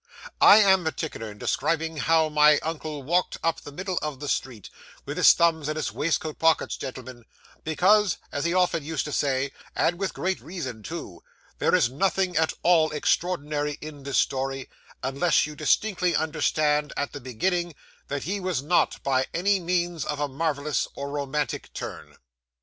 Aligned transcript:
'I 0.41 0.57
am 0.57 0.83
particular 0.83 1.29
in 1.29 1.37
describing 1.37 1.97
how 1.97 2.27
my 2.27 2.57
uncle 2.63 3.03
walked 3.03 3.37
up 3.43 3.61
the 3.61 3.71
middle 3.71 3.99
of 4.01 4.19
the 4.19 4.27
street, 4.27 4.71
with 5.05 5.15
his 5.15 5.31
thumbs 5.33 5.69
in 5.69 5.75
his 5.75 5.91
waistcoat 5.91 6.39
pockets, 6.39 6.75
gentlemen, 6.75 7.23
because, 7.63 8.17
as 8.31 8.43
he 8.43 8.51
often 8.51 8.83
used 8.83 9.05
to 9.05 9.11
say 9.11 9.51
(and 9.75 9.99
with 9.99 10.15
great 10.15 10.41
reason 10.41 10.81
too) 10.81 11.21
there 11.59 11.75
is 11.75 11.87
nothing 11.87 12.35
at 12.35 12.51
all 12.63 12.89
extraordinary 12.89 13.77
in 13.79 14.01
this 14.01 14.17
story, 14.17 14.67
unless 15.03 15.45
you 15.45 15.55
distinctly 15.55 16.15
understand 16.15 16.91
at 16.97 17.13
the 17.13 17.21
beginning, 17.21 17.75
that 18.07 18.23
he 18.23 18.39
was 18.39 18.63
not 18.63 19.03
by 19.03 19.27
any 19.35 19.59
means 19.59 20.03
of 20.03 20.19
a 20.19 20.27
marvellous 20.27 20.87
or 20.95 21.11
romantic 21.11 21.71
turn. 21.73 22.17